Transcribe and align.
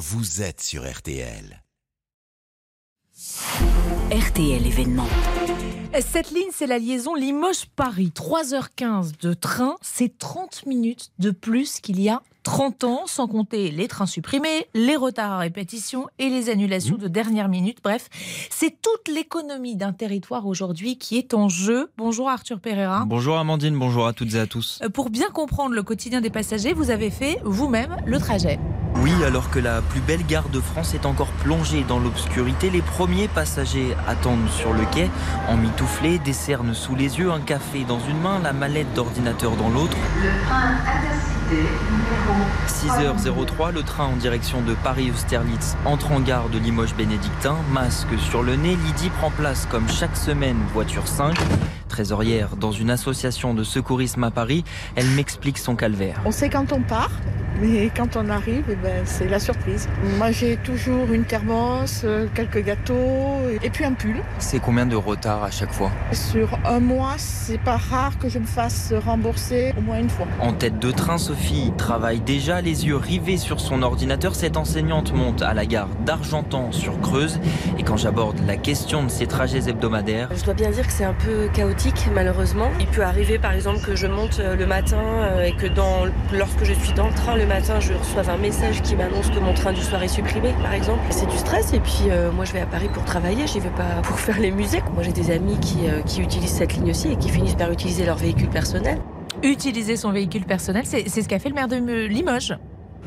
vous 0.00 0.40
êtes 0.40 0.62
sur 0.62 0.90
RTL. 0.90 1.62
RTL 4.10 4.66
événement. 4.66 5.06
Cette 6.00 6.30
ligne, 6.30 6.48
c'est 6.52 6.66
la 6.66 6.78
liaison 6.78 7.14
Limoges-Paris. 7.14 8.10
3h15 8.14 9.20
de 9.20 9.34
train, 9.34 9.76
c'est 9.82 10.16
30 10.16 10.64
minutes 10.64 11.10
de 11.18 11.30
plus 11.30 11.80
qu'il 11.80 12.00
y 12.00 12.08
a 12.08 12.22
30 12.44 12.84
ans, 12.84 13.02
sans 13.04 13.28
compter 13.28 13.70
les 13.70 13.88
trains 13.88 14.06
supprimés, 14.06 14.68
les 14.72 14.96
retards 14.96 15.32
à 15.32 15.38
répétition 15.38 16.06
et 16.18 16.30
les 16.30 16.48
annulations 16.48 16.96
de 16.96 17.06
dernière 17.06 17.50
minute. 17.50 17.80
Bref, 17.84 18.08
c'est 18.48 18.80
toute 18.80 19.14
l'économie 19.14 19.76
d'un 19.76 19.92
territoire 19.92 20.46
aujourd'hui 20.46 20.96
qui 20.96 21.18
est 21.18 21.34
en 21.34 21.50
jeu. 21.50 21.90
Bonjour 21.98 22.30
Arthur 22.30 22.58
Pereira. 22.58 23.04
Bonjour 23.06 23.36
Amandine, 23.36 23.78
bonjour 23.78 24.06
à 24.06 24.14
toutes 24.14 24.32
et 24.32 24.40
à 24.40 24.46
tous. 24.46 24.78
Euh, 24.82 24.88
Pour 24.88 25.10
bien 25.10 25.28
comprendre 25.28 25.74
le 25.74 25.82
quotidien 25.82 26.22
des 26.22 26.30
passagers, 26.30 26.72
vous 26.72 26.90
avez 26.90 27.10
fait 27.10 27.38
vous-même 27.44 27.98
le 28.06 28.18
trajet. 28.18 28.58
Oui, 28.96 29.12
alors 29.24 29.50
que 29.50 29.58
la 29.58 29.80
plus 29.82 30.00
belle 30.00 30.24
gare 30.26 30.48
de 30.48 30.60
France 30.60 30.94
est 30.94 31.06
encore 31.06 31.30
plongée 31.42 31.84
dans 31.88 31.98
l'obscurité, 31.98 32.70
les 32.70 32.82
premiers 32.82 33.28
passagers 33.28 33.96
attendent 34.06 34.48
sur 34.48 34.72
le 34.72 34.84
quai, 34.92 35.10
en 35.48 35.56
mitouflé, 35.56 36.18
des 36.18 36.32
cernes 36.32 36.74
sous 36.74 36.94
les 36.94 37.18
yeux, 37.18 37.30
un 37.30 37.40
café 37.40 37.84
dans 37.84 38.00
une 38.00 38.20
main, 38.20 38.38
la 38.42 38.52
mallette 38.52 38.92
d'ordinateur 38.94 39.56
dans 39.56 39.70
l'autre. 39.70 39.96
Le 40.22 40.30
train 40.46 40.74
intercité 40.82 41.70
numéro 41.90 43.26
6h03, 43.46 43.72
le 43.72 43.82
train 43.82 44.06
en 44.06 44.16
direction 44.16 44.60
de 44.62 44.74
Paris-Austerlitz 44.74 45.76
entre 45.84 46.12
en 46.12 46.20
gare 46.20 46.48
de 46.48 46.58
Limoges-Bénédictin. 46.58 47.56
Masque 47.72 48.18
sur 48.18 48.42
le 48.42 48.56
nez, 48.56 48.76
Lydie 48.86 49.10
prend 49.18 49.30
place 49.30 49.66
comme 49.70 49.88
chaque 49.88 50.16
semaine, 50.16 50.58
voiture 50.72 51.06
5. 51.06 51.36
Trésorière 51.90 52.56
dans 52.56 52.72
une 52.72 52.90
association 52.90 53.52
de 53.52 53.64
secourisme 53.64 54.24
à 54.24 54.30
Paris, 54.30 54.64
elle 54.96 55.08
m'explique 55.08 55.58
son 55.58 55.76
calvaire. 55.76 56.22
On 56.24 56.30
sait 56.30 56.48
quand 56.48 56.72
on 56.72 56.80
part, 56.80 57.10
mais 57.60 57.90
quand 57.94 58.16
on 58.16 58.30
arrive, 58.30 58.64
eh 58.70 58.76
ben, 58.76 59.02
c'est 59.04 59.28
la 59.28 59.38
surprise. 59.38 59.88
Moi, 60.16 60.30
j'ai 60.30 60.56
toujours 60.56 61.12
une 61.12 61.24
thermos, 61.24 62.02
euh, 62.04 62.26
quelques 62.34 62.64
gâteaux 62.64 63.38
et 63.62 63.68
puis 63.68 63.84
un 63.84 63.92
pull. 63.92 64.16
C'est 64.38 64.60
combien 64.60 64.86
de 64.86 64.96
retard 64.96 65.42
à 65.42 65.50
chaque 65.50 65.72
fois? 65.72 65.90
Sur 66.12 66.58
un 66.64 66.80
mois, 66.80 67.14
c'est 67.18 67.58
pas 67.58 67.76
rare 67.76 68.18
que 68.18 68.28
je 68.28 68.38
me 68.38 68.46
fasse 68.46 68.94
rembourser 69.04 69.74
au 69.76 69.80
moins 69.82 69.98
une 69.98 70.08
fois. 70.08 70.26
En 70.40 70.52
tête 70.52 70.78
de 70.78 70.90
train, 70.90 71.18
Sophie 71.18 71.72
travaille 71.76 72.20
déjà 72.20 72.60
les 72.60 72.86
yeux 72.86 72.96
rivés 72.96 73.36
sur 73.36 73.60
son 73.60 73.82
ordinateur. 73.82 74.34
Cette 74.34 74.56
enseignante 74.56 75.12
monte 75.12 75.42
à 75.42 75.52
la 75.52 75.66
gare 75.66 75.88
d'Argentan 76.06 76.72
sur 76.72 77.00
Creuse. 77.00 77.40
Et 77.78 77.82
quand 77.82 77.96
j'aborde 77.96 78.38
la 78.46 78.56
question 78.56 79.02
de 79.02 79.10
ses 79.10 79.26
trajets 79.26 79.68
hebdomadaires, 79.68 80.30
Je 80.34 80.44
dois 80.44 80.54
bien 80.54 80.70
dire 80.70 80.86
que 80.86 80.92
c'est 80.92 81.04
un 81.04 81.14
peu 81.14 81.48
chaotique 81.52 81.79
malheureusement. 82.14 82.70
Il 82.78 82.86
peut 82.86 83.02
arriver 83.02 83.38
par 83.38 83.52
exemple 83.52 83.80
que 83.80 83.96
je 83.96 84.06
monte 84.06 84.38
euh, 84.40 84.54
le 84.54 84.66
matin 84.66 84.98
euh, 84.98 85.44
et 85.44 85.52
que 85.52 85.66
lorsque 86.36 86.64
je 86.64 86.72
suis 86.74 86.92
dans 86.92 87.08
le 87.08 87.14
train 87.14 87.36
le 87.36 87.46
matin, 87.46 87.80
je 87.80 87.92
reçoive 87.92 88.28
un 88.28 88.36
message 88.36 88.82
qui 88.82 88.96
m'annonce 88.96 89.30
que 89.30 89.38
mon 89.38 89.54
train 89.54 89.72
du 89.72 89.80
soir 89.80 90.02
est 90.02 90.08
supprimé 90.08 90.52
par 90.62 90.74
exemple. 90.74 91.00
C'est 91.10 91.28
du 91.28 91.36
stress 91.36 91.72
et 91.72 91.80
puis 91.80 92.08
euh, 92.10 92.30
moi 92.32 92.44
je 92.44 92.52
vais 92.52 92.60
à 92.60 92.66
Paris 92.66 92.88
pour 92.92 93.04
travailler, 93.04 93.46
j'y 93.46 93.60
vais 93.60 93.70
pas 93.70 94.02
pour 94.02 94.18
faire 94.18 94.38
les 94.38 94.50
musées. 94.50 94.82
Moi 94.94 95.02
j'ai 95.02 95.12
des 95.12 95.30
amis 95.30 95.58
qui, 95.60 96.20
utilisent 96.20 96.50
cette 96.50 96.74
ligne 96.74 96.90
aussi 96.90 97.12
et 97.12 97.16
qui 97.16 97.30
finissent 97.30 97.54
par 97.54 97.70
utiliser 97.70 98.04
leur 98.04 98.16
véhicule 98.16 98.50
personnel. 98.50 98.98
Utiliser 99.42 99.96
son 99.96 100.12
véhicule 100.12 100.44
personnel, 100.44 100.84
c'est 100.84 101.08
ce 101.08 101.28
qu'a 101.28 101.38
fait 101.38 101.48
le 101.48 101.54
maire 101.54 101.68
de 101.68 101.76
Limoges. 101.76 102.54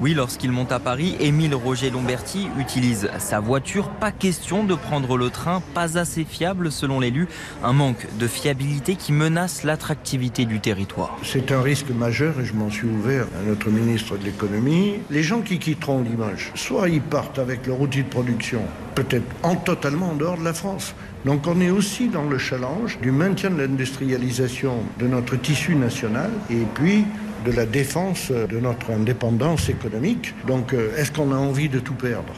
Oui, 0.00 0.14
lorsqu'il 0.14 0.50
monte 0.50 0.72
à 0.72 0.80
Paris, 0.80 1.16
Émile 1.20 1.54
Roger 1.54 1.90
Lomberti 1.90 2.48
utilise 2.58 3.08
sa 3.18 3.40
voiture. 3.40 3.88
Pas 3.88 4.10
question 4.10 4.64
de 4.64 4.74
prendre 4.74 5.16
le 5.16 5.30
train, 5.30 5.62
pas 5.74 5.98
assez 5.98 6.24
fiable 6.24 6.72
selon 6.72 6.98
l'élu. 6.98 7.28
Un 7.62 7.72
manque 7.72 8.06
de 8.18 8.26
fiabilité 8.26 8.96
qui 8.96 9.12
menace 9.12 9.64
l'attractivité 9.64 10.44
du 10.44 10.60
territoire. 10.60 11.16
C'est 11.22 11.52
un 11.52 11.60
risque 11.60 11.90
majeur 11.90 12.40
et 12.40 12.44
je 12.44 12.54
m'en 12.54 12.70
suis 12.70 12.88
ouvert 12.88 13.26
à 13.40 13.48
notre 13.48 13.68
ministre 13.70 14.16
de 14.16 14.24
l'économie. 14.24 14.94
Les 15.10 15.22
gens 15.22 15.40
qui 15.40 15.58
quitteront 15.58 16.02
Limoges, 16.02 16.52
soit 16.54 16.88
ils 16.88 17.02
partent 17.02 17.38
avec 17.38 17.66
leur 17.66 17.80
outil 17.80 18.02
de 18.02 18.08
production, 18.08 18.62
peut-être 18.94 19.26
en 19.42 19.56
totalement 19.56 20.10
en 20.10 20.14
dehors 20.14 20.38
de 20.38 20.44
la 20.44 20.54
France. 20.54 20.94
Donc 21.24 21.46
on 21.46 21.60
est 21.60 21.70
aussi 21.70 22.08
dans 22.08 22.24
le 22.24 22.38
challenge 22.38 22.98
du 23.00 23.12
maintien 23.12 23.50
de 23.50 23.60
l'industrialisation 23.60 24.78
de 24.98 25.06
notre 25.06 25.36
tissu 25.36 25.76
national 25.76 26.30
et 26.50 26.66
puis 26.74 27.04
de 27.44 27.52
la 27.52 27.66
défense 27.66 28.30
de 28.30 28.60
notre 28.60 28.90
indépendance 28.90 29.68
économique. 29.68 30.34
Donc 30.46 30.72
euh, 30.72 30.96
est-ce 30.96 31.12
qu'on 31.12 31.32
a 31.32 31.36
envie 31.36 31.68
de 31.68 31.78
tout 31.78 31.94
perdre? 31.94 32.34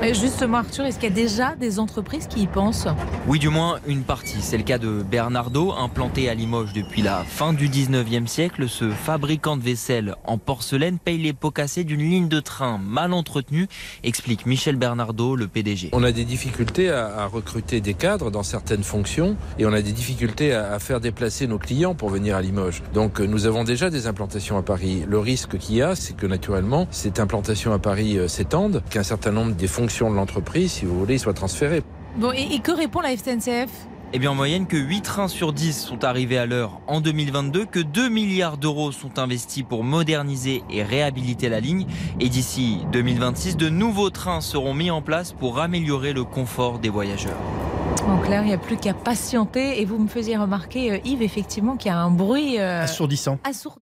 Et 0.00 0.14
Justement, 0.14 0.58
Arthur, 0.58 0.84
est-ce 0.84 0.98
qu'il 0.98 1.08
y 1.08 1.12
a 1.12 1.14
déjà 1.14 1.56
des 1.56 1.80
entreprises 1.80 2.28
qui 2.28 2.42
y 2.42 2.46
pensent? 2.46 2.86
Oui, 3.26 3.38
du 3.38 3.48
moins 3.48 3.80
une 3.86 4.02
partie. 4.02 4.40
C'est 4.40 4.56
le 4.56 4.62
cas 4.62 4.78
de 4.78 5.02
Bernardo, 5.02 5.72
implanté 5.72 6.28
à 6.28 6.34
Limoges 6.34 6.72
depuis 6.72 7.02
la 7.02 7.24
fin 7.24 7.52
du 7.52 7.68
19e 7.68 8.26
siècle. 8.26 8.68
Ce 8.68 8.90
fabricant 8.90 9.56
de 9.56 9.62
vaisselle 9.62 10.14
en 10.24 10.38
porcelaine 10.38 10.98
paye 10.98 11.18
les 11.18 11.32
pots 11.32 11.50
cassés 11.50 11.82
d'une 11.82 12.00
ligne 12.00 12.28
de 12.28 12.38
train 12.38 12.78
mal 12.78 13.12
entretenue, 13.12 13.66
explique 14.04 14.46
Michel 14.46 14.76
Bernardo, 14.76 15.34
le 15.34 15.48
PDG. 15.48 15.90
On 15.92 16.04
a 16.04 16.12
des 16.12 16.24
difficultés 16.24 16.90
à, 16.90 17.26
recruter 17.26 17.80
des 17.80 17.94
cadres 17.94 18.30
dans 18.30 18.44
certaines 18.44 18.84
fonctions 18.84 19.36
et 19.58 19.66
on 19.66 19.72
a 19.72 19.82
des 19.82 19.92
difficultés 19.92 20.54
à, 20.54 20.72
à 20.72 20.78
faire 20.78 21.00
déplacer 21.00 21.46
nos 21.46 21.58
clients 21.58 21.94
pour 21.94 22.10
venir 22.10 22.36
à 22.36 22.42
Limoges. 22.42 22.82
Donc 22.94 23.20
euh, 23.20 23.26
nous 23.26 23.46
avons 23.46 23.64
déjà 23.64 23.90
des 23.90 24.06
implantations 24.06 24.56
à 24.56 24.62
Paris. 24.62 25.04
Le 25.08 25.18
risque 25.18 25.58
qu'il 25.58 25.76
y 25.76 25.82
a, 25.82 25.94
c'est 25.96 26.16
que 26.16 26.26
naturellement, 26.26 26.86
cette 26.90 27.18
implantation 27.18 27.72
à 27.72 27.78
Paris 27.78 28.18
euh, 28.18 28.28
s'étende, 28.28 28.82
qu'un 28.90 29.02
certain 29.02 29.32
nombre 29.32 29.54
des 29.54 29.66
fonctions 29.66 29.87
de 29.88 30.14
l'entreprise, 30.14 30.72
si 30.72 30.84
vous 30.84 30.98
voulez, 30.98 31.18
soient 31.18 31.34
transférées. 31.34 31.82
Bon, 32.16 32.32
et, 32.32 32.54
et 32.54 32.58
que 32.60 32.72
répond 32.72 33.00
la 33.00 33.16
SNCF 33.16 33.68
Eh 34.12 34.18
bien, 34.18 34.30
en 34.30 34.34
moyenne, 34.34 34.66
que 34.66 34.76
8 34.76 35.02
trains 35.02 35.28
sur 35.28 35.52
10 35.52 35.78
sont 35.78 36.04
arrivés 36.04 36.38
à 36.38 36.46
l'heure 36.46 36.80
en 36.86 37.00
2022, 37.00 37.66
que 37.66 37.78
2 37.80 38.08
milliards 38.08 38.56
d'euros 38.58 38.90
sont 38.92 39.18
investis 39.18 39.62
pour 39.62 39.84
moderniser 39.84 40.62
et 40.70 40.82
réhabiliter 40.82 41.48
la 41.48 41.60
ligne. 41.60 41.86
Et 42.20 42.28
d'ici 42.28 42.78
2026, 42.92 43.56
de 43.56 43.68
nouveaux 43.68 44.10
trains 44.10 44.40
seront 44.40 44.74
mis 44.74 44.90
en 44.90 45.02
place 45.02 45.32
pour 45.32 45.60
améliorer 45.60 46.12
le 46.12 46.24
confort 46.24 46.78
des 46.78 46.88
voyageurs. 46.88 47.36
En 48.06 48.18
clair, 48.18 48.42
il 48.42 48.46
n'y 48.46 48.54
a 48.54 48.58
plus 48.58 48.78
qu'à 48.78 48.94
patienter. 48.94 49.80
Et 49.80 49.84
vous 49.84 49.98
me 49.98 50.08
faisiez 50.08 50.36
remarquer, 50.38 50.92
euh, 50.92 50.98
Yves, 51.04 51.22
effectivement, 51.22 51.76
qu'il 51.76 51.90
y 51.90 51.94
a 51.94 51.98
un 51.98 52.10
bruit 52.10 52.58
euh, 52.58 52.82
Assourdissant. 52.82 53.38
assourdissant. 53.44 53.82